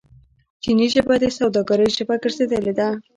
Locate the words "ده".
2.79-2.87